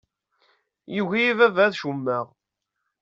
Yugi-iyi 0.95 1.33
baba 1.39 1.61
ad 1.67 1.73
cummeɣ. 1.81 2.25